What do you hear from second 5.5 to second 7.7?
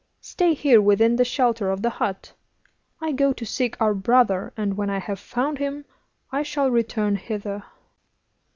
him I shall return hither.